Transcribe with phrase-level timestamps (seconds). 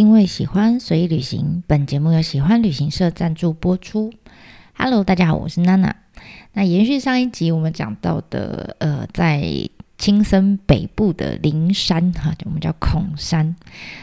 [0.00, 4.10] 因为喜欢所以旅行，本节目由喜欢旅行社赞助播出。
[4.72, 5.94] Hello，大家好，我是娜娜。
[6.54, 9.44] 那延续上一集我们讲到的，呃，在
[9.98, 13.54] 青森北部的灵山哈，我们叫孔山。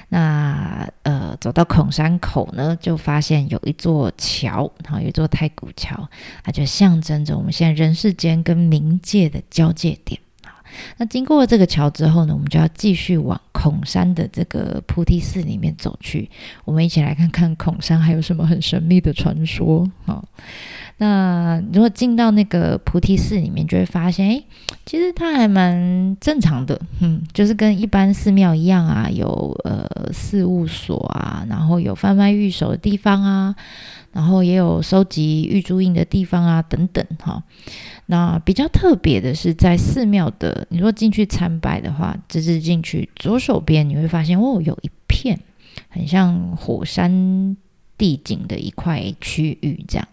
[0.10, 6.08] 那呃，走到孔山口呢，就发现有一座桥，哈，有一座太古桥，
[6.44, 10.22] 它就象征着我们现在人世间跟冥界的交界点。
[10.98, 16.30] 那经过这个桥之后呢，我们就要继续往孔山的这个菩提寺里面走去。
[16.66, 20.24] 我们一起来看看孔山还有什么很神秘的传说啊？
[21.00, 24.44] 那如果进到那个菩提寺里面，就会发现，哎，
[24.84, 33.56] 其实它还蛮正常的，嗯，就是跟一般寺庙一样啊，有呃事务所啊，然后有贩卖玉手的地方啊，
[34.18, 37.44] 然后也有收集玉珠印的地方啊，等等哈。
[38.08, 45.40] 那比较特别的是，在寺庙的，你若进去参拜的话，直直进去，左手边你会发现，哦，有一片
[45.88, 47.56] 很像火山。
[47.98, 50.08] 地景的一块区域，这样，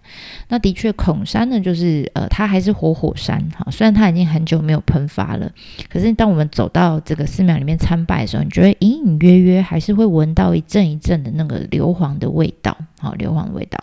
[0.48, 5.50] 那的确孔山呢，就是呃，它还是活火山哈，虽然它已经很久没有喷发了，
[5.90, 13.78] 可是当我们走到这个寺庙里面参拜的时候，你觉得隐隐约约还是会闻到一阵一阵的那个硫磺的味道，好，硫磺的味道。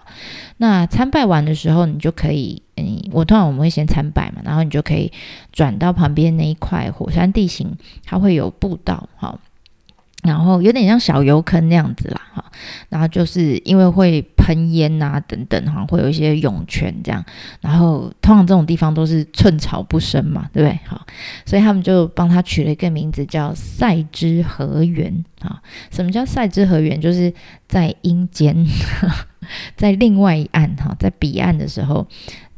[0.58, 5.12] 那参拜完的时候，你就可以，嗯，我通常我们会先参拜嘛，然后你就可以
[5.52, 9.40] 转到旁边那一块火山地形，它会有步道，好。
[10.24, 12.46] 然后有点像小油坑那样子啦，哈，
[12.90, 17.24] 然后就是因为会喷烟啊等等，哈，会有一些涌泉这样，
[17.60, 20.80] 然后通常这种地方都是寸草不生嘛，对不对？
[20.86, 21.06] 好，
[21.46, 25.62] 所以他们就帮他取了一个名字叫塞之河源啊。
[25.90, 27.02] 什么叫塞之河源？
[27.02, 27.34] 就是
[27.68, 28.56] 在阴间，
[29.76, 32.08] 在另外一岸哈，在彼岸的时候。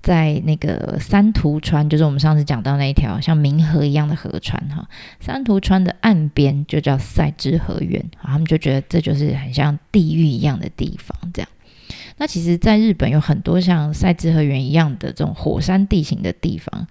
[0.03, 4.85] 在那个三途川，就是我们上次讲到那一条像冥河一样的河川哈，
[5.21, 11.17] 三途川的岸边就叫赛之河源，他们就觉得这就是很像地狱一样的地方。
[11.33, 11.49] 这样，
[12.17, 16.85] 那其实，在日本有很多像赛之河源一样的这种火山地形的地方，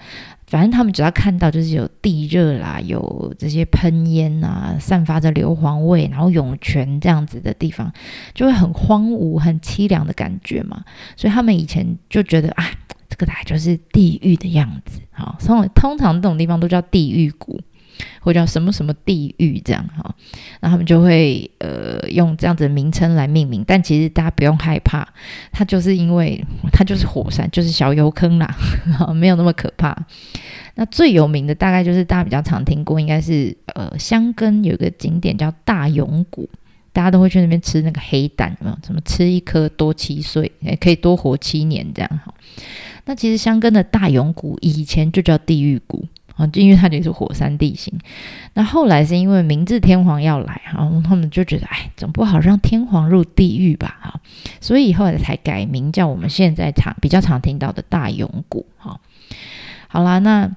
[0.46, 7.92] 反正他们只要看到就是有地热啦，有这些喷烟啊，散发着硫磺味，然后涌泉这样子的地方，
[8.32, 10.82] 就会很荒芜、很凄凉的感觉嘛。
[11.14, 12.70] 所以他们以前就觉得啊。
[13.12, 17.60] 这个台就是地狱的样子，好，通通常这种地方都叫地狱谷，
[18.20, 20.14] 或叫什么什么地狱这样哈，
[20.62, 25.06] 那他们就会呃用这样子的名称来命名，但其实大家不用害怕，
[25.52, 28.56] 它就是因为它就是火山，就是小油坑啦，
[29.14, 29.94] 没有那么可怕。
[30.76, 36.48] 那最有名的大概就是大家比较常听过，应该是呃香根有个景点叫大永谷。
[36.92, 38.78] 大家都会去那边吃那个黑蛋，有没有？
[38.86, 42.34] 什么吃一颗多七岁，也可以多活七年这样哈。
[43.06, 47.92] 那其实香根的大永谷以前就叫地狱谷啊，因为它就是火山地形。
[48.54, 54.20] 那后来是因为明治天皇要来哈，他们就觉得哎，总不好让天皇入地狱吧哈，
[54.60, 59.00] 所以后来才改名叫我们现在常比较常听到的大永谷哈。
[59.88, 60.50] 好啦，那。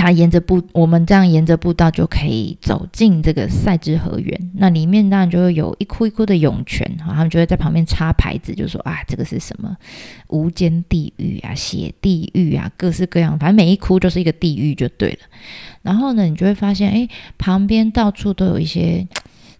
[0.00, 4.50] 他沿着步，我们这样沿着步道就可以走进这个赛之河源。
[4.54, 9.76] 那里面当然就会有一窟一窟的涌泉，哈，他们就会在旁边插牌子，就说啊，这个是什么
[10.28, 15.18] 无间地狱啊、血地狱啊，各式各样，反正每一窟就是一个地狱就对了。
[15.82, 17.06] 然后呢，你就会发现，哎，
[17.36, 19.06] 旁边到处都有一些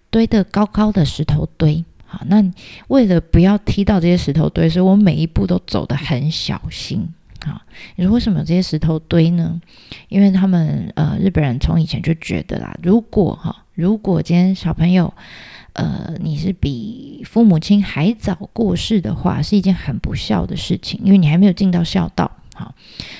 [0.08, 2.42] 堆的高高的石头堆，好，那
[2.88, 7.06] 为了不要踢到这些石头堆，所以我每一步都走得很小心。
[7.46, 7.62] 好，
[7.96, 9.60] 你说为什么有这些石头堆呢？
[10.08, 15.14] 因为他们呃，日本人从以前就觉得啦，如果哈，如果今天小朋友
[15.72, 22.30] 呃，你是比父母亲还早过世的话，是一件很不孝的事情，因为你还没有尽到孝道。
[22.54, 22.74] 好，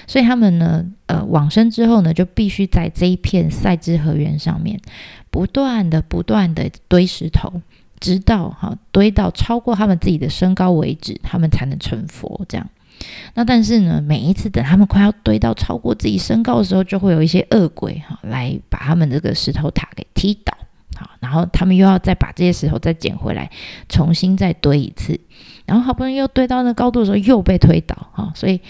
[0.07, 4.79] 所以他们呢，呃，往生之后呢，就必须在这一片赛之河源上面
[5.31, 7.63] 不断的、不断的堆石头，
[8.01, 12.45] 直到哈堆到超过他们自己的身高为止，他们才能成佛。
[12.47, 12.69] 这样。
[13.35, 20.57] 那但是呢，每一次等他们快要堆到超过自己身高的时候，就会有一些恶鬼哈来把他们这个石头塔给踢倒，
[20.97, 23.51] 好，然后他们又要再把这些石头再捡回来，
[23.89, 25.19] 重新再堆一次，
[25.65, 28.61] 然后好不容易又堆到那高度的时候又被推倒，哈，所以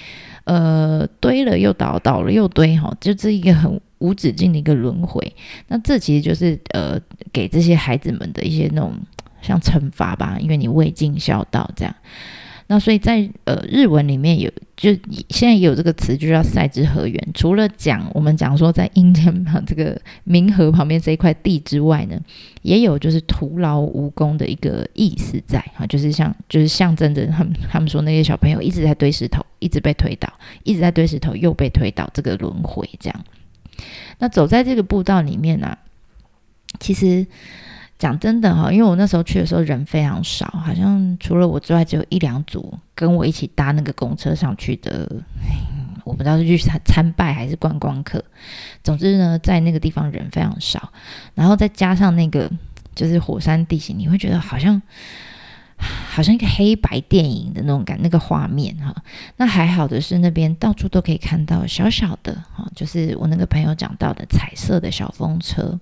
[0.44, 5.35] 呃堆了又倒，倒了又堆，哈，就这一个很无止境的一个轮回。
[5.69, 7.00] 那这其实就是呃
[7.32, 8.94] 给这些孩子们的一些那种
[9.43, 11.94] 像惩罚吧，因为你未尽孝道这样。
[12.72, 14.93] 那所以在呃日文里面有就
[15.28, 17.20] 现在有这个词，就叫赛之河源。
[17.34, 22.17] 除了讲我们讲说在阴间旁这个冥河旁边这一块地之外呢，
[22.62, 30.32] 也有就是徒劳无功的一个意思在哈，就是像就是象征着他们他们说那些小朋友一直在堆石头，一直被推倒，
[30.62, 33.25] 一直在堆石头又被推倒，这个轮回这样。
[34.20, 35.76] 那走在这个步道里面呢，
[36.78, 37.26] 其实。
[38.00, 45.08] 讲真的哈，因为我那时候去的时候人非常少，好像除了我之外，只有一两组跟我一起搭那个公车上去的。
[46.05, 48.25] 我不知道是去参参拜还是观光客。
[48.82, 50.91] 总之呢，在那个地方人非常少，
[51.35, 52.50] 然后再加上那个
[52.94, 54.81] 就是火山地形，你会觉得好像。
[55.81, 58.94] 好像一个黑白电影的那种感，那个画面哈。
[59.37, 65.79] 那还好的是，那边到处都可以看到小小的哈，就是我那个朋友讲到的彩色的小风车。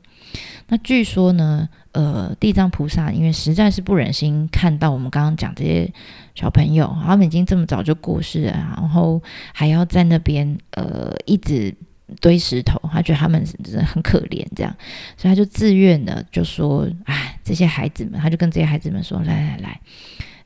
[0.69, 5.93] 那据说呢，呃，地藏菩萨因为实在是不忍心看到我们刚刚讲这些
[6.35, 9.23] 小朋友，他们已经这么早就过世了，然后
[9.53, 11.75] 还要在那边呃一直。
[12.21, 13.45] 堆石头，他觉得他们
[13.87, 14.75] 很可怜，这样，
[15.17, 19.81] 所以他就自愿的就说：“哎，这些孩子们，他就跟这些孩子们说，来来来，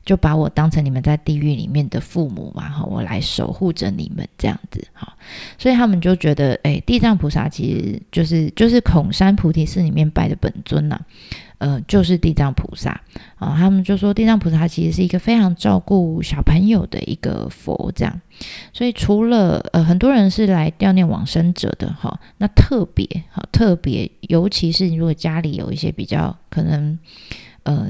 [0.05, 5.15] 就把我当成你们在地狱里面的父母嘛，哈，我来守护着你们，这样子，哈。
[5.57, 10.99] 所以他们就觉得，哎，地藏菩萨其实就是就是孔山菩提寺里面拜的本尊呐。”
[11.63, 12.91] 呃，就是地藏菩萨
[13.37, 18.19] 啊，他们就说地藏菩萨其实是一个非常照顾小朋友的一个佛，这样。
[18.73, 26.99] 所以除了呃，很多人是来悼念往生者的哈，那特别哈，特别，尤其是如果家里有一些比较可能
[27.63, 27.89] 呃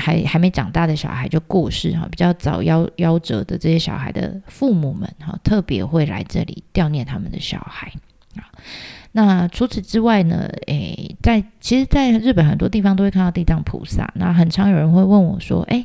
[0.00, 7.92] 还还没长大的小孩就过世哈，比较早夭夭折的这些小孩的父母们哈，特别会来这里悼念他们的小孩
[8.34, 8.50] 啊。
[9.14, 10.48] 那除此之外呢？
[10.66, 14.10] 诶，在其实，在日本很多地方都会看到地藏菩萨。
[14.16, 15.84] 那很常有人会问我说：“诶，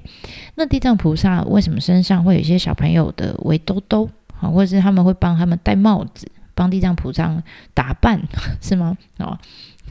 [0.56, 4.10] 那地藏菩萨为什么身上会有一些小朋友的围兜兜？
[4.34, 7.44] 好，或者是他们会帮他们戴帽子，帮地藏菩萨
[7.74, 8.22] 打扮，
[8.62, 8.98] 是吗？
[9.18, 9.38] 哦，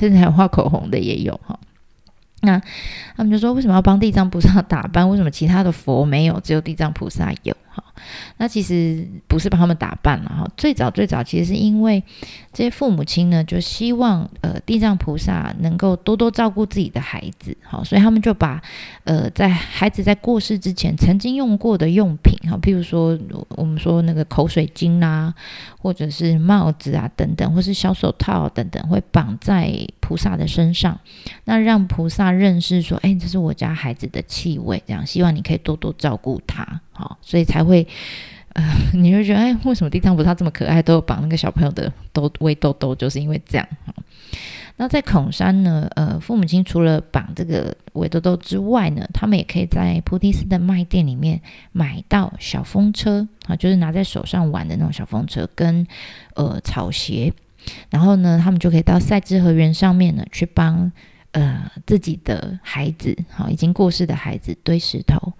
[0.01, 1.59] 甚至还有画口红的也有哈。
[2.41, 2.59] 那
[3.17, 5.09] 他们就说：为什么要帮地藏菩萨打扮？
[5.11, 7.55] 为什么其他的佛没有，只有地藏菩萨有？
[7.77, 7.85] 哈。”
[8.39, 12.03] 那其实不是帮他们打扮了哈，最早最早其实是因为
[12.53, 18.63] 这些父母亲呢，就希望呃地藏菩萨能够多多照顾自己的孩子，好，所以他们就把
[19.05, 23.19] 呃在孩子在过世之前曾经用过的用品，哈，譬如说
[23.51, 25.35] 我们说那个口水巾啊，
[25.79, 31.01] 或者是帽子啊等等，或是小手套等等，会绑在菩萨的身上，
[31.45, 36.81] 那让菩萨认识说，哎，这是我家孩子的气味，这样希望你可以多多照顾他。
[36.97, 37.87] 好，所以才会，
[38.55, 38.65] 呃，
[38.97, 43.69] 你会觉得，哎，为什么地藏菩萨这么可爱，都有绑那个小朋友的兜围兜兜，就是因为这样。
[44.79, 55.87] 那在孔山呢，呃，父母亲除了绑这个围兜兜之外呢，他们也可以在菩提寺的卖店里面买到小风车，啊，就是拿在手上玩的那种小风车，跟
[56.35, 57.33] 呃草鞋，
[57.91, 60.91] 然后呢，他们就可以到赛之河园上面呢去帮。
[61.37, 65.35] 呃，自己的孩子，好，已经过世的孩子堆石头，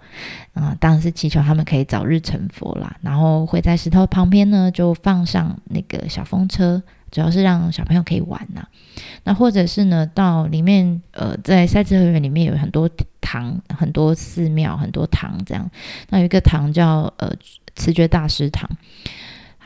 [0.53, 2.95] 啊，当然是祈求他们可以早日成佛啦。
[3.01, 8.67] 然后会在石头旁边呢，就放上那个小风车，主要是让小朋友可以玩呐。
[9.23, 12.87] 那或者是呢，到里面，呃，在赛之河园里面有很多
[13.19, 15.67] 堂，很多寺庙，很多堂这样。
[16.09, 17.33] 那有一个堂叫呃
[17.75, 18.69] 慈觉大师堂。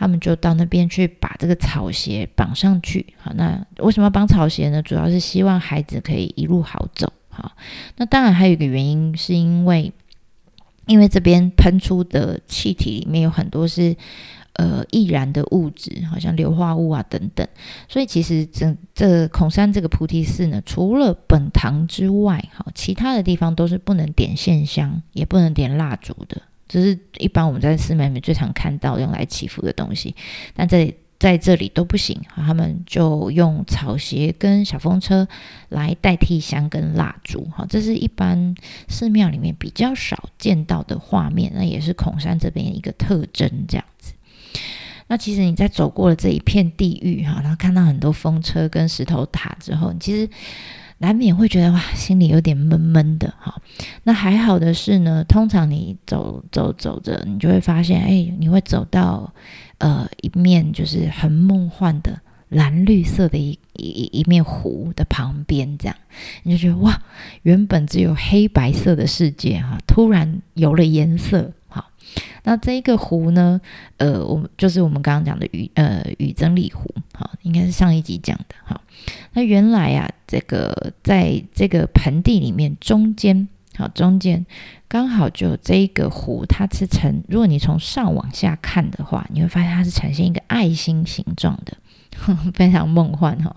[0.01, 4.81] 他们就到那边去把这个草鞋绑上去，好，那为什么要绑草鞋呢？
[4.81, 7.51] 主要是希望孩子可以一路好走，好，
[7.97, 9.93] 那当然还有一个原因，是因为
[10.87, 13.95] 因为这边喷出的气体里面有很多是
[14.53, 17.47] 呃易燃的物质，好像硫化物啊等等，
[17.87, 26.41] 所以其实这这孔山这个菩提寺呢，除了本堂之外，好，其他的地方都是不能点线香，也不能点蜡烛的。
[26.71, 30.15] 这是一般我们在寺庙里面最常看到用来祈福的东西，
[30.55, 35.27] 但这里在这里都不行，他们就用草鞋跟小风车
[35.67, 38.55] 来代替香跟蜡烛，哈，这是一般
[38.87, 44.13] 寺庙里面比较少见到的画面，那也是孔山这边一个特征，这样子。
[45.07, 50.29] 那其实你在走过了这一片地狱，哈，然后看到很多风车跟石头塔之后，其实。
[51.01, 53.59] 难免会觉得哇，心里有点闷闷的哈。
[54.03, 59.33] 那还好的是呢，通常你走走走着，你就会发现，哎，你会走到
[59.79, 65.95] 呃一面就是很梦幻的蓝绿色的一一一面湖的旁边，这样
[66.43, 67.01] 你就觉得哇，
[67.41, 71.87] 原本只有黑白色的世界哈，突然有了颜色哈。
[72.43, 73.59] 那这一个湖呢？
[73.97, 78.81] 呃，我们就是我们刚刚讲的雨呃雨增里湖，好，应该是上一集讲的哈。
[79.33, 84.45] 那原来啊，这个在这个盆地里面中间，好中间
[84.87, 91.75] 刚好就有这一个湖，它是呈，如果你从上往下看的话，你会发现它是呈现一个爱心形状的，
[92.55, 93.53] 非常梦幻哈。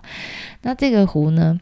[0.63, 1.61] 那这个湖呢？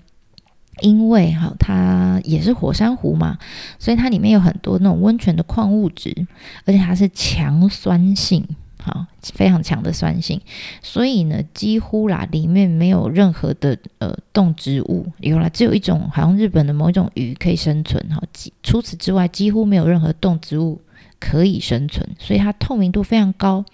[0.80, 3.36] 因为哈，它也是火山湖嘛，
[3.78, 6.26] 所以它里面有很多那种温泉的矿物质，
[6.64, 8.42] 而且它是强酸性，
[8.84, 10.40] 好，非常强的酸性，
[10.82, 18.20] 所以呢，几乎啦里面没有任何的呃动植物，有啦，只有一种好像日本的某一种鱼可以生存，哈，
[18.64, 20.80] 除此之外几乎没有任何动植物
[21.20, 23.64] 可以生存，所以它透明度非常高，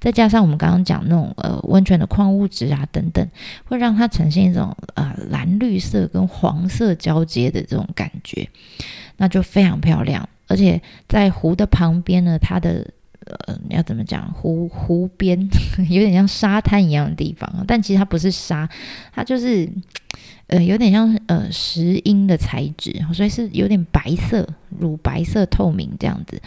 [0.00, 3.28] 再加上我们刚刚讲那种呃温泉的矿物质啊等等，
[3.66, 8.48] 会让它呈现一种呃蓝绿色跟黄色交接的这种感觉，
[9.18, 12.90] 那就非常漂亮，而且在湖的旁边呢，它的。
[13.26, 14.32] 呃，要怎么讲？
[14.32, 15.38] 湖湖边
[15.90, 18.68] 有点像沙滩一样的地方，但其实它不是沙，
[19.12, 19.68] 它就是
[20.46, 26.40] 呃有点像呃石英的材质，所以是有点白色、乳白色、透明这样子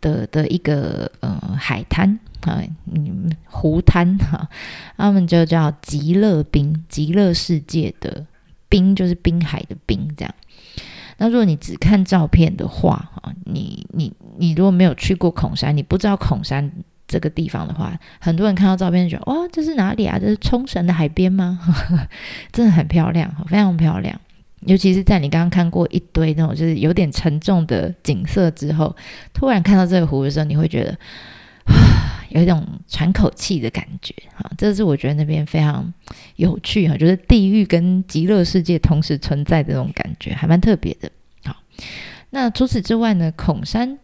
[0.00, 2.62] 的的一个呃海滩啊，
[2.92, 4.48] 嗯湖滩哈，
[4.96, 8.24] 他们就叫极乐冰，极乐世界的
[8.68, 10.34] 冰就是滨海的冰这样。
[11.18, 16.70] 那如果你只看照片的话，哈，你你你如果没有去过孔山，你不知道孔山
[17.08, 20.18] 这个地方的话，很多人看到照片就觉得哇，这是哪里啊？
[20.18, 21.58] 这是冲绳的海边吗？
[22.52, 24.20] 真的很漂亮，非常漂亮。
[24.60, 28.96] 尤其是在你刚刚看过一堆那种就是有点沉重的景色之后，
[29.32, 30.98] 突然看到这个湖的时候，你会觉得，
[32.30, 34.14] 有一种喘口气的感觉。
[34.34, 35.92] 哈，这是我觉得那边非常
[36.36, 41.10] 有趣哈，就是地狱跟极乐世界同时存在的那种感觉，还蛮特别的。
[41.44, 41.56] 好，
[42.30, 43.98] 那除此之外呢，孔山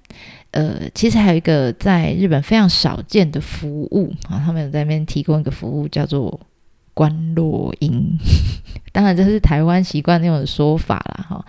[0.52, 6.40] 呃，其实还有一个在日本非常少见的服务啊，他们有在那边提供一个服务叫做
[6.94, 8.18] 观落音，
[8.92, 11.26] 当然这是台湾习惯那种说法啦。
[11.28, 11.44] 哈。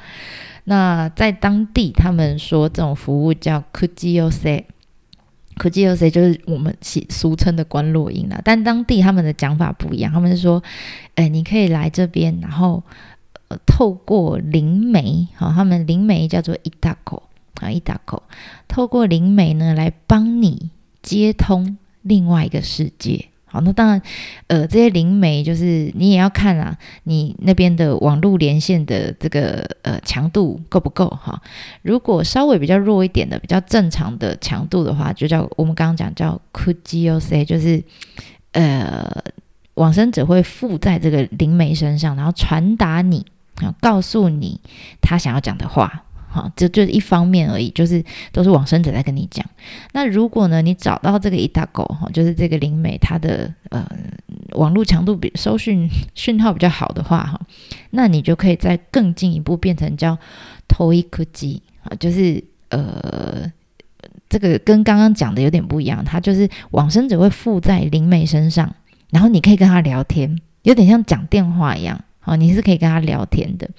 [0.66, 4.64] 那在当地他们说这种服务叫 kujiose。
[5.58, 10.62] 可记有谁就是我们俗俗称的关落音啦，但当地他们的讲法不一样，他们是说，
[11.16, 12.84] 哎，你可以来这边，然后
[13.50, 17.24] 呃，透过灵媒，好，他们灵媒叫做伊达口
[17.62, 18.24] 啊，伊达口，
[18.68, 23.28] 透过灵媒呢来帮你接通另外一个世界。
[23.54, 24.02] 好，那当然，
[24.48, 31.40] 呃，这些灵媒就是你也要看啊，你那边的网络连线的这个呃强度够不够哈？
[31.84, 37.84] 如果稍微比较弱一点的、比较正常的强度的话，就叫我们刚刚讲叫 Kujiyose，就是
[38.54, 39.08] 呃，
[39.76, 43.24] 往生者会附在这个灵媒身上，然后传达你
[43.62, 44.60] 啊，告诉你
[45.00, 46.06] 他想要讲的话。
[46.34, 49.46] 哈，这就是一方面而已，就是都是往生者在跟你讲。
[49.92, 53.88] 那如果呢，你找到这个一大狗哈，就是这个灵媒，它的呃
[54.54, 57.40] 网络强度比收讯讯号比较好的话哈，
[57.92, 60.18] 那你就可以再更进一步变成叫
[60.68, 63.52] 头一科技啊，就是呃
[64.28, 68.76] 这个跟刚刚讲的有点不一样，它就是往生者会附在灵媒身上，
[69.12, 72.04] 然后你可以跟他聊天，有点像讲电话一样。
[72.24, 73.70] 哦，你是可以跟他聊天的。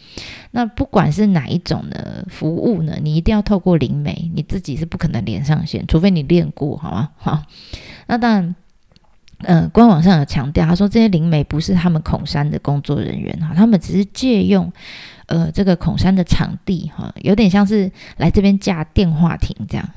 [0.51, 7.11] 那不管是哪一种的服务呢，你一定要透过灵媒，你自己是不可能连上线，除非你练过，好吗？
[7.19, 7.43] 好，
[8.07, 8.55] 那当然，
[9.39, 14.73] 嗯，官网上有强调，他说这些灵媒不是他们孔山的工作人员哈，他们只是借用。
[15.27, 19.89] 呃，这个孔山的场地哈，有点像是来这边架电话亭这样。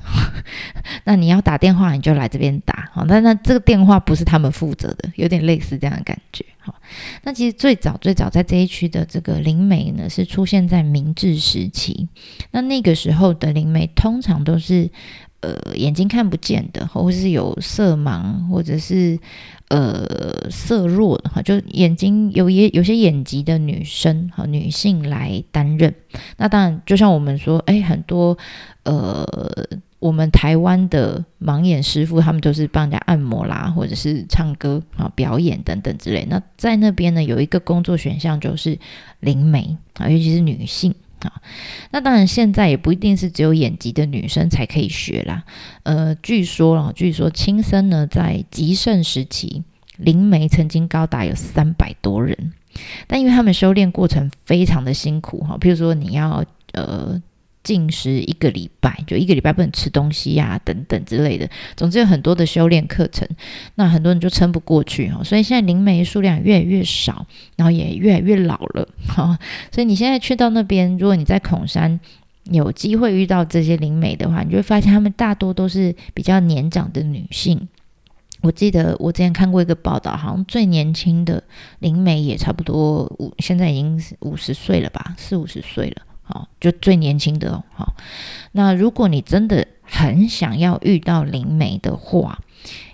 [1.04, 2.90] 那你要打电话，你就来这边打。
[2.92, 6.44] 好，但那这个电话不是他们负责的，有点类似这样的感觉。
[6.60, 6.74] 好，
[7.22, 12.08] 那其实最早最早在这一区的这个灵媒呢，是出现在明治时期。
[12.50, 14.90] 那那个时候的灵媒通常都是
[15.40, 19.18] 呃眼睛看不见的，或是有色盲，或者是。
[19.70, 25.94] 呃，色弱的哈，就眼睛有也有些眼疾的女生和，女性来担任。
[26.38, 28.38] 那当然，就像我们说，哎，很多
[28.84, 29.26] 呃，
[29.98, 36.26] 我们台湾的盲眼师傅，他们都是帮人家按摩啦，或者是唱歌啊、表演等等之类。
[36.30, 38.78] 那在那边呢，有一个工作选项就是
[39.20, 40.94] 灵媒啊，尤其是女性。
[41.22, 41.42] 啊，
[41.90, 45.44] 那当然，现在也不一定是只有眼疾的女生才可以学啦。
[45.82, 49.64] 呃，据说啊，据说青生呢，在极盛时期，
[49.96, 52.52] 灵媒曾经高达有三百多人，
[53.06, 57.22] 但因为他们修炼过程非常的辛苦哈，譬如说你要呃。
[57.68, 61.46] 禁食一个礼拜，就一个礼拜不能吃东西呀，等等之类的。
[61.76, 63.28] 总之有很多的修炼课程，
[63.74, 65.22] 那很多人就撑不过去哈。
[65.22, 69.38] 所以现在灵媒数量越来越少，然后也越来越老了哈。
[69.70, 72.00] 所以你现在去到那边，如果你在孔山
[72.44, 77.68] 有机会遇到这些灵媒的话，你就会发现他们大多都是比较年长的女性。
[78.40, 81.42] 我记得我之前看过一个报道，好像最年轻的
[81.80, 86.07] 灵媒也差不多五，现在已经五十岁了吧，四五十岁了。
[86.28, 87.64] 好，就最年轻的。
[87.74, 87.94] 好，
[88.52, 92.38] 那如果你真的很想要遇到灵媒的话，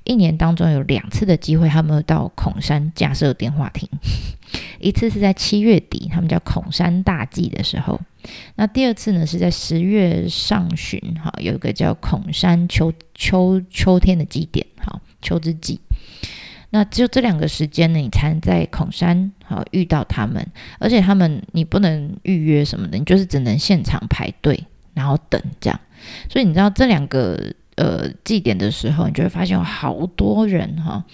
[0.05, 3.89] 一年当中有两次的机会，他们到孔山架设电话亭。
[4.79, 7.99] 一次是在七月底，他们叫孔山大祭的时候；
[8.55, 14.65] 那第二次呢，是在十月上旬，哈，有一个叫孔山秋秋秋天的祭典。
[14.79, 15.01] 好。
[15.23, 15.81] 秋之祭。
[16.75, 20.45] 那只有这两个时间呢，你才能在孔山好遇到他们，
[20.81, 24.61] 而且他们你不能预约什么的，你就是只能现场排队，
[24.93, 25.81] 然后等这样。
[26.29, 31.05] 所以你知道这两个呃祭典的时候，你就会发现有好多人哈，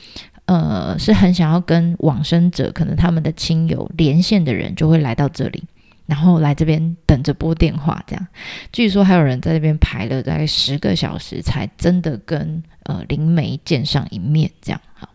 [0.46, 5.62] 呃是很想要跟往生者，可能他们的亲友连线的人就会来到这里，
[6.06, 8.26] 然后来这边等着拨电话这样。
[8.72, 15.06] 据说还有人在这边排了大概十个小时，才真的跟呃灵媒见上一面这样哈。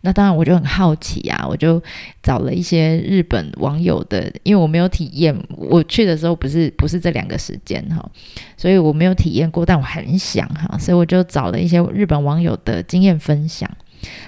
[0.00, 1.82] 那当然，我就很好奇啊，我就
[2.22, 8.10] 找了一些日本网友的，因为我没有体验，我去的时候不是不是这两个时间哈，
[8.56, 13.70] 所以我没有体验过，但我很想哈，所以我就找了一些日本网友的经验分享。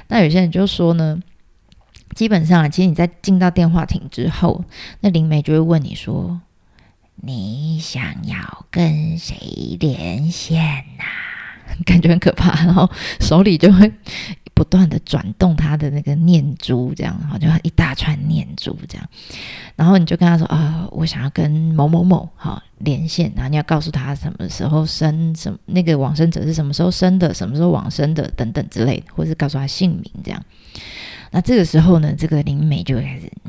[0.09, 1.21] 那有些人就说呢，
[2.15, 4.65] 基本上其实你在进到电话亭之后，
[5.01, 6.41] 那灵媒就会问你说，
[7.17, 10.61] 你想要跟谁连线
[10.99, 11.05] 呐？
[11.87, 13.93] 感觉很可怕，然后手里就会。
[14.61, 19.09] 不断的转动他的那个念珠，这样然后，就一大串念珠这样，
[19.75, 30.45] 然后你就跟他说啊，我想要跟某某某哈连线，然后你要告诉他什么时候生，什么那个往生者是什么时候生的，什么时候往生的等等之类的，或是告诉他姓名这样。
[31.33, 33.31] 那这个时候呢，这个灵媒就开始，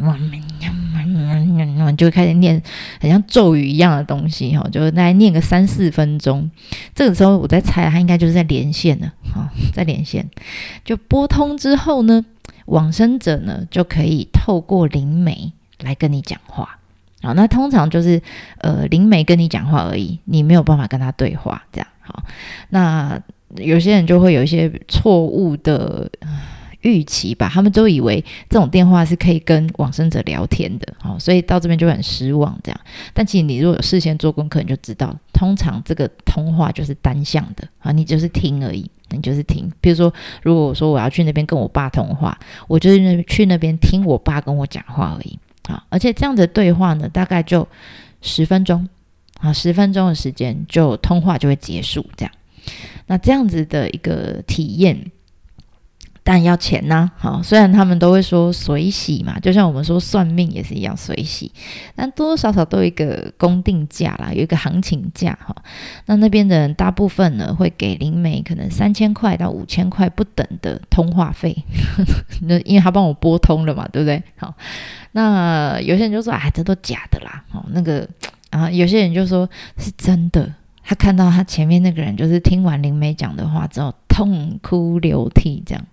[1.98, 2.62] 就开始念，
[3.00, 6.50] 很像咒语一样的东西哈，就大概念个三四分钟。
[6.96, 10.30] 这个时候我在猜，他应该就是在连线了哈，在连线。
[10.86, 12.24] 就拨通之后呢，
[12.66, 16.78] 往生者呢就可以透过灵媒来跟你讲话
[17.22, 17.34] 啊。
[17.34, 18.22] 那通常就是
[18.60, 21.88] 呃，灵媒跟你讲话而已，你没有办法跟他对话这样。
[22.02, 22.24] 好，
[22.70, 23.20] 那
[23.56, 26.10] 有些人就会有一些错误的。
[26.82, 32.58] 预期吧，他们都以为这种电话是可以跟往生者聊天的，哦，所以到这边就很失望。
[32.64, 32.82] 这样，
[33.14, 39.72] 但其实你如果有事先做功课，你就知道，通常这个通话就是单向的啊，你就是听而已，你就是听。
[39.80, 40.12] 比如说，
[40.42, 45.84] 如果我说我要去那边跟我爸通话，我就是去那边听我爸跟我讲话而已啊。
[45.90, 47.68] 而且这样的对话呢，大概就
[48.22, 48.88] 十分钟
[49.40, 52.06] 啊，十分钟的时间就通话就会结束。
[52.18, 52.34] 这样，
[53.06, 55.12] 那这样子的一个体验。
[56.24, 61.52] 但要钱呐，好，虽然他们都会说随喜嘛，就像我们说算命也是一样随喜，
[61.96, 65.56] 但多多少少都有一个公定价啦，有一个行情价哈。
[66.06, 71.56] 那那边的人大部分呢会给灵媒可能三千块到五千块不等的通话费，
[72.44, 74.22] 那因为他帮我拨通了嘛，对不对？
[74.38, 74.54] 好，
[75.14, 78.08] 那有些人就说啊，这都假的啦，哦，那个
[78.52, 80.54] 啊，有些人就说是真的，
[80.84, 85.84] 他看到他前面那个人就是听完灵媒讲的话之后痛哭流涕这样。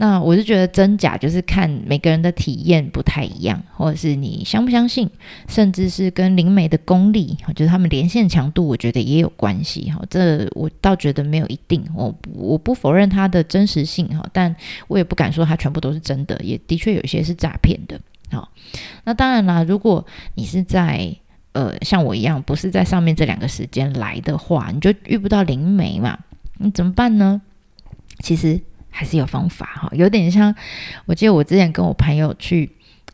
[0.00, 5.10] 那我是觉得真假就是看每个人的体验不太一样，或者是你相不相信，
[5.48, 10.00] 甚至是跟灵媒的功力，就是他们连线强度，我觉得也有关系哈。
[10.08, 14.54] 这我倒觉得没有一定，我我不否认它的真实性哈，但
[14.86, 18.00] 我也不敢说它全部都是真的，也的确有一些是诈骗的。
[18.30, 18.48] 好，
[19.02, 20.06] 那当然啦，如果
[20.36, 21.12] 你是在
[21.54, 26.20] 呃像我一样不是在上面这两个时间来的话，你就遇不到灵媒嘛，
[26.58, 27.42] 你怎么办呢？
[28.20, 28.60] 其实。
[28.98, 30.52] 还是有方法哈，有点像，
[31.06, 32.68] 我记得我之前跟我朋友去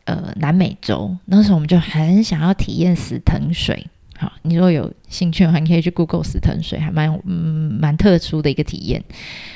[0.05, 3.85] 呃南美洲，那时候我们就很想要体验死藤水。
[4.17, 9.03] 好，你如果有兴趣的话，你可以去 Google 死藤水，还蛮嗯蛮特殊的一个体验。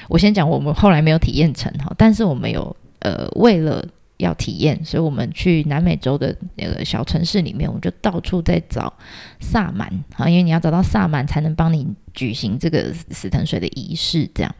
[0.07, 3.83] 我先讲，我们后来没有体验成哈，但是我们有呃为了
[4.17, 8.93] 要体验，所以我们去南美洲的那个小城市里面，我们就到处在找
[9.39, 14.53] 萨满啊，因为你要找到萨满才能帮你举行这个死藤水的仪式，这样。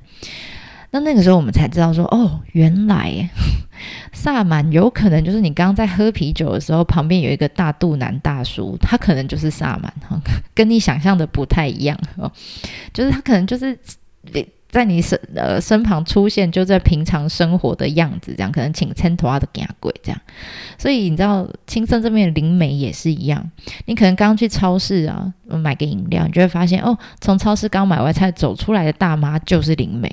[0.92, 3.30] 那那个时候我们才知道说，哦，原来
[4.12, 10.20] 萨满有可能就是你刚刚在喝啤酒的时候，旁边有一个大肚腩大叔，他可能就是萨满哈，
[10.56, 12.32] 跟你想象的不太一样哦，
[12.92, 13.78] 就是他可能就是
[14.70, 20.20] 在你身呃身旁出现，就在平常生活的样子，这样可能请牵头的给鬼这样，
[20.78, 23.50] 所以你知道青森这边的灵媒也是一样，
[23.86, 30.10] 你可能刚去超市啊买个饮料，你就会发现哦，从超市刚买完菜走出来的大妈就是灵媒。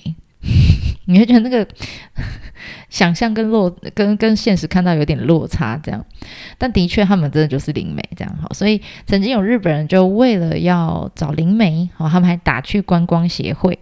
[1.07, 1.67] 你会觉得那个
[2.89, 6.05] 想象跟落跟跟现实看到有点落差，这样，
[6.59, 13.79] 但的确他们真的就是灵媒这样好，所以曾经有日本人就为了要找灵媒，好，他们还打去观光协会，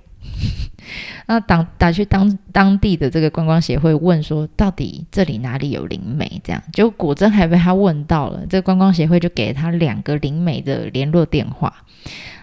[1.27, 6.41] 那打打去当当地的这个观光协会问说，到底这里哪里有灵媒？
[6.45, 11.73] 这样，就果真还被他问到了，这个观光协会就给他两个灵媒的联络电话，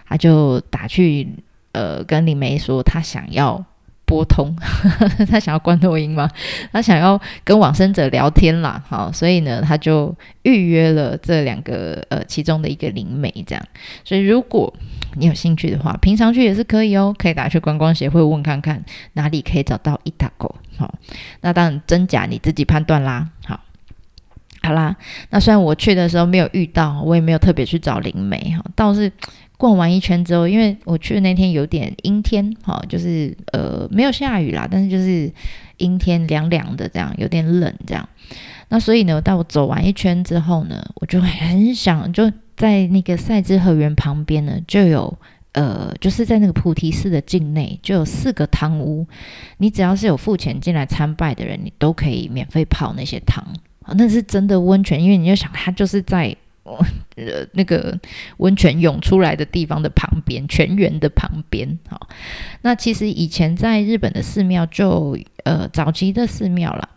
[0.08, 1.28] 他就打去
[1.72, 3.64] 呃跟灵媒说他想要。
[4.12, 4.54] 拨通，
[5.30, 6.28] 他想要关录音吗？
[6.70, 13.64] 他想要跟往生者聊天啦，好，所以呢，他就预约了这两个呃其中的一个灵媒，这样。
[14.04, 14.70] 所以如果
[15.16, 20.54] 你有兴趣的话，平常去也是可以哦，可以打去观光协会问看看哪里可以找到伊达狗。
[20.76, 20.94] 好，
[21.40, 23.30] 那当然真假你自己判断啦。
[23.46, 23.60] 好，
[24.62, 24.94] 好啦，
[25.30, 29.10] 那虽然我去的时候没有遇到，我也没有特别去找灵媒哈，倒是
[29.62, 35.32] 逛完一圈之后，因为我去的那天有点阴天，哈，就是呃没有下雨啦，但是就是
[35.76, 38.08] 阴天凉凉的这样，有点冷这样。
[38.70, 45.16] 那所以呢，当我走完一圈之后呢，我就很想就在那个赛之河园旁边呢，就有
[45.52, 49.06] 呃，就是在那个菩提寺的境内，就有四个汤屋。
[49.58, 53.46] 你只要是有付钱进来参拜的人，你都可以免费泡那些汤。
[53.94, 57.98] 那是真的温泉，因为你就想，它就是在呃那个
[58.38, 61.78] 温泉涌出来的地方的旁边，泉源的旁边。
[61.88, 62.08] 好，
[62.62, 66.88] 那其实以前在日本的寺庙，就呃早期的寺庙了。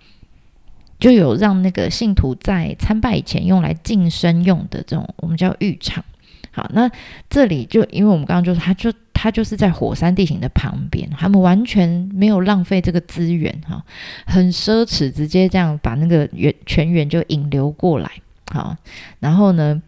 [0.97, 6.03] 就有让那个信徒在参拜以前用来净身用的这种，我们叫浴场。
[6.51, 6.89] 好，那
[7.29, 13.83] 这里就因为我们刚刚就说，它就它就是在火山地形的旁边，他们完全没有浪费这个资源，哈，
[14.25, 18.09] 很奢侈，直接这样把那个源泉源就引流过来，
[18.51, 18.75] 好，
[19.19, 19.81] 然后呢？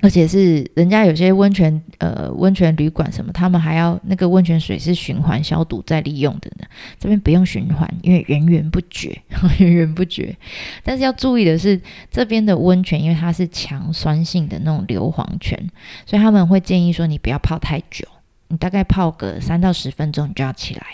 [0.00, 6.64] 而且是人家有些温泉，呃，温泉旅馆什么，他们还要那个温泉水是循环消毒再利用的呢。
[7.00, 9.20] 这边不用循环，因为源源不绝，
[9.58, 10.36] 源源不绝。
[10.84, 11.80] 但是要注意的是，
[12.12, 15.68] 这边的温泉因为它是强酸性的那种硫磺泉，
[16.06, 18.06] 所以他们会建议说你不要泡太久。
[18.48, 20.86] 你大概泡个三到十分钟，你就要起来，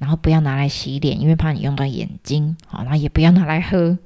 [0.00, 2.56] 然后不要拿来洗脸，因为怕你用到眼睛。
[2.66, 3.96] 好，然后也不要拿来喝。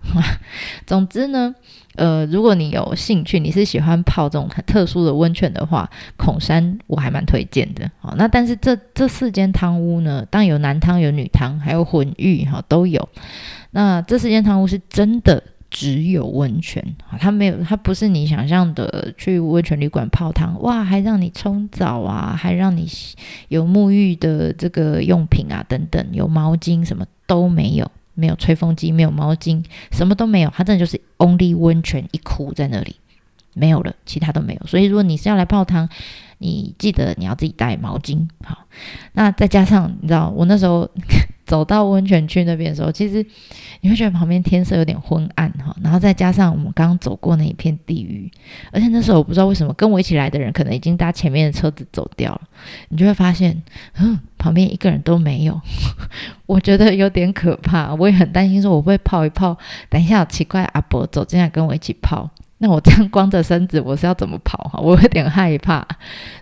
[0.86, 1.54] 总之呢，
[1.94, 7.90] 呃，如果你有兴趣，你是喜欢泡这种很特殊的温泉的话，孔山我还蛮推荐的。
[8.00, 13.08] 好，那但是这这四间汤屋呢，当然有男汤、有女汤，还有混浴，哈，都有。
[13.70, 15.42] 那这四间汤屋是真的。
[15.70, 22.88] 只有温泉啊，它没有，它不是你想象的去温泉旅馆泡汤，哇，还让你冲澡啊，还让你
[23.48, 32.96] 有沐浴的这个用品啊，等等，有毛巾什么都没有，没有吹风机，没有毛巾，什么都没有，它真的就是 only 温泉一窟在那里，
[33.54, 34.66] 没有了，其他都没有。
[34.66, 35.88] 所以如果你是要来泡汤，
[36.38, 38.66] 你记得你要自己带毛巾，好，
[39.12, 40.90] 那再加上你知道我那时候。
[41.50, 43.26] 走到温泉区那边的时候，其实
[43.80, 48.30] 你会觉得旁边天色有点昏暗哈，然后再加上我们刚刚走过那一片地域，
[48.70, 52.42] 而且那时候我不知道为什么跟我一起来的人可能已经搭前面的车子走掉了，
[52.90, 53.60] 你就会发现，
[53.98, 55.60] 嗯，旁边一个人都没有，
[56.46, 59.58] 我觉得有点可怕，我也很担心说我会泡一泡，
[59.88, 62.30] 等一下有奇怪阿伯走进来跟我一起泡。
[62.62, 64.78] 那我这样光着身子，我是要怎么跑哈？
[64.78, 65.82] 我有点害怕，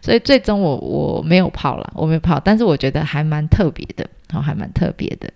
[0.03, 5.33] 所以最终我我没有跑了，我没有跑，但是我觉得还蛮特别的，然后，还蛮特别的。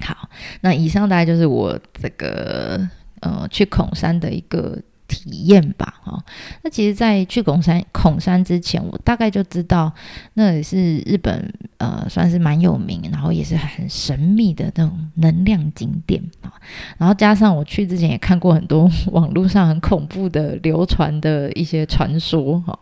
[0.00, 0.28] 好，
[0.60, 2.88] 那以上大概就是我这个
[3.20, 4.82] 呃去孔山的一个。
[5.06, 6.24] 体验吧，哈。
[6.62, 9.92] 那其实，在去拱山孔山之前，我大概就知道
[10.34, 16.52] 那里是日本呃，算是蛮有名，然后也是很神秘的那种能量景点啊。
[16.98, 22.78] 然后加上我去之前也看过很多网络上很恐怖的流传的一些传说，哈。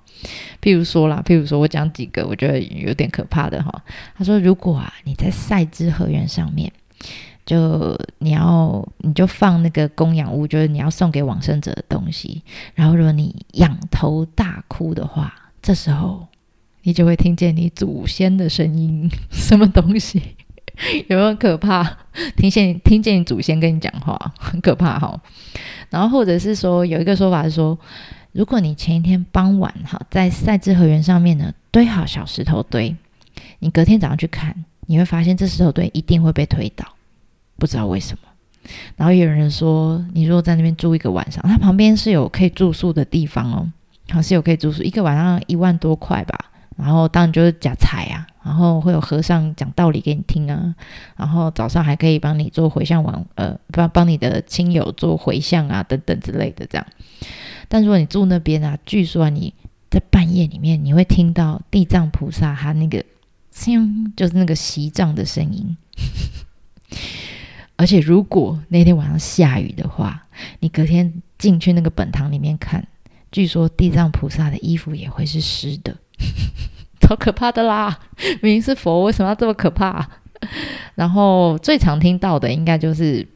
[0.63, 3.83] 譬如说啦，譬如说我讲几个我觉得有点可怕的哈。
[4.17, 6.73] 他说，如果啊你在赛之河源上面。
[7.47, 12.43] 就你要，你就放那个供养物，就是你要送给往生者的东西。
[12.75, 16.27] 然后，如果你仰头大哭的话，这时候
[16.83, 19.11] 你就会听见你祖先的声音。
[19.31, 20.23] 什么东西？
[21.09, 21.99] 有没有可怕？
[22.37, 25.21] 听见听见祖先跟你讲话，很可怕哈。
[25.91, 27.79] 然后，或者是说，有一个说法是说，
[28.33, 32.97] 如果你前一天傍晚哈，在赛之河源上面呢堆好小石头堆，
[33.61, 36.85] 你隔天早上去看，你会发现这石头堆一定会被推倒。
[37.57, 38.29] 不知道为什么，
[38.97, 43.71] 然后有人说，你如果在那边住一个晚上，它旁边是有可以住宿的地方哦，
[44.11, 46.51] 好是有可以住宿，一个晚上一万多块吧。
[46.77, 50.75] 然后当然就是假财啊，然后会有和尚讲道理给你听啊，
[51.17, 56.85] 然后早上还可以帮你做回向往，呃，帮帮你的亲友做回向啊，等等之类的这样。
[57.69, 59.55] 但如果你住那边啊，据说你
[59.89, 63.05] 在半夜里面，你会听到地藏菩萨他那个
[63.53, 65.77] 像就是那个席藏的声音。
[67.77, 70.27] 而且，如果那天晚上下雨的话，
[70.61, 72.87] 你隔天进去那个本堂里面看，
[73.33, 75.97] 据说地藏菩萨的衣服也会是湿的，
[77.01, 77.99] 超可怕的啦！
[78.41, 80.09] 明明是佛，为什么要这么可怕？
[80.95, 83.27] 然后最常听到的，应该就是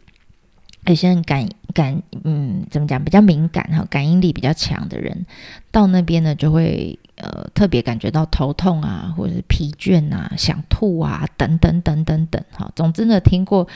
[0.86, 5.26] 有些人感感，嗯，怎么讲，比较敏感哈，感应力比较强的人，
[5.72, 12.40] 到那边呢，就会呃特别感觉到头痛啊，或者是疲倦啊，想吐啊，等等等等等。
[12.52, 13.66] 哈，总之呢，听过。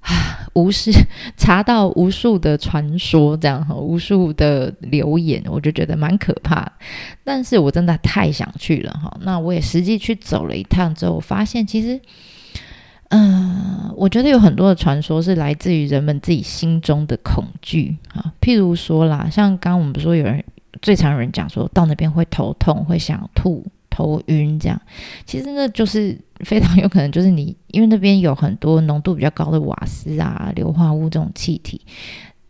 [0.00, 0.90] 啊，无视
[1.36, 6.72] 查到无数的传说，这样哈，无数的留言，我就觉得蛮可怕。
[7.22, 9.14] 但是我真的太想去了哈。
[9.20, 12.00] 那我也实际去走了一趟之后，我发现其实，
[13.10, 18.32] 嗯，我觉得有很多的传说是来自于人们自己心中的恐惧啊。
[18.40, 20.42] 譬如说啦，像刚刚我们说有人
[20.80, 23.66] 最常有人讲说到那边会头痛，会想吐。
[24.00, 24.80] 头晕这样，
[25.26, 31.82] 其实那就是非常有可能就是你，因为那边有很多浓度比较高的瓦斯啊、硫化物这种气体。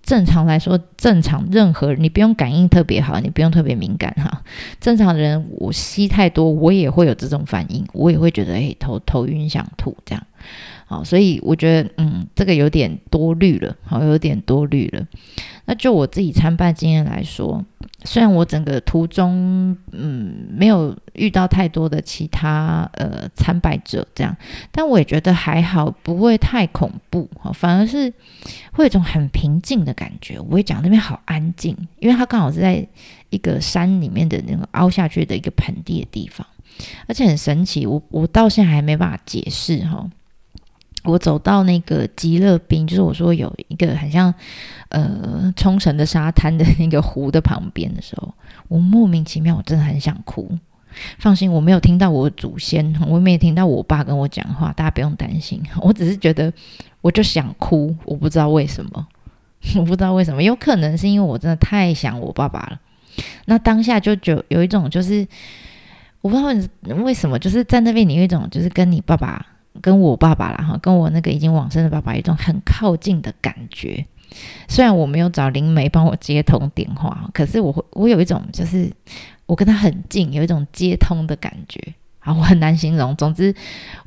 [0.03, 4.43] 正常来说，正常任何你不用感应特别好，你不用特别敏感哈。
[4.81, 10.27] 正常人我吸太多，我也会有这种反应，我也会觉得诶头头晕想吐这样。
[10.91, 15.07] 好，所以我觉得嗯这个有点多虑了，好有点多虑了。
[15.67, 17.65] 那就我自己参拜经验来说。
[18.05, 24.37] 虽然我整个途中，嗯，没有遇到太多的其他呃参拜者这样，
[24.73, 28.13] 但我也觉得还好，不会太恐怖哈，反而是
[28.73, 30.41] 会有一种很平静的感觉。
[30.41, 32.85] 我会讲那边好安静，因为它刚好是在
[33.29, 36.45] 一个山里面的那个凹下去的一个盆地的地方，
[37.07, 40.11] 而且很神奇，我我到现在还没办法解释哈。
[41.05, 44.35] 我走到那个极乐滨，就是我说有一个很像
[44.91, 48.35] 呃冲绳的沙滩的那个湖的旁边的时候，
[48.69, 50.59] 我莫名其妙，我真的很想哭。
[51.19, 55.63] 放心，我没有听到我祖先，我没有听到我爸跟我讲话，大家不用担心。
[55.81, 56.53] 我只是觉得，
[57.01, 59.07] 我就想哭，我不知道为什么，
[59.77, 62.81] 我不知道为什么，有可能是因为我真的太想我爸爸了。
[63.47, 65.27] 那当下就就有一种就是，
[66.21, 66.49] 我不知道
[67.03, 69.47] 为什么，就是在那边你有一种就是跟你爸爸。
[69.81, 74.07] 跟我爸爸啦，哈，跟我那个已经往生的爸爸，一种很靠近的感觉。
[74.69, 78.89] 虽然我没有找灵媒帮我接通电话，可是我会，我有一种就是
[79.47, 81.81] 我跟他很近，有一种接通的感觉
[82.21, 83.17] 啊，我很难形容。
[83.17, 83.53] 总之，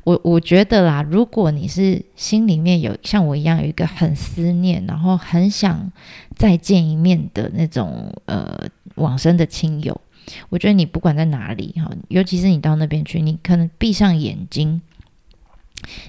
[0.04, 5.92] 我我觉得啦，如果你是心里面有像我一样有一个很思念，然后很想
[6.34, 8.58] 再见一面的那种呃
[8.94, 10.00] 往生的亲友，
[10.48, 14.80] 我觉得你不管在哪里哈，尤其是你到那边去，你可能闭上眼睛。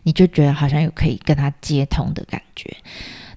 [0.03, 2.75] 你就觉得好像有可以跟他接通的感觉。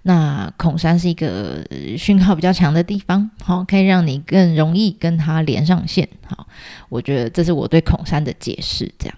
[0.03, 1.63] 那孔山是一个
[1.99, 6.09] 讯号比较强的地方，好，可以让你更容易跟他连上线。
[6.25, 6.47] 好，
[6.89, 8.91] 我觉得这是我对孔山的解释。
[8.99, 9.15] 这样，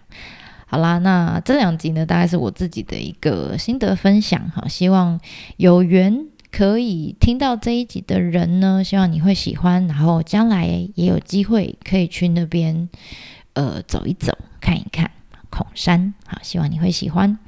[0.67, 4.51] 好啦，那这两集呢，大概是我自己的一个心得分享。
[4.51, 5.21] 好，希望
[5.59, 12.89] 有缘可以听到这一集的人呢，希望你会喜欢，然后将来也有机会可以去那边
[13.53, 15.09] 呃走一走，看一看。
[15.51, 17.39] 孔山，好，希望你会喜欢。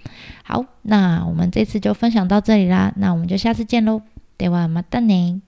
[0.45, 4.03] 好，那我们这次就分享到这里啦，那我们就下次见喽，
[4.37, 5.41] 对吧，马达呢。